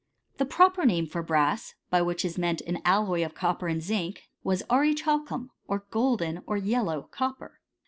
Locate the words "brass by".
1.21-2.01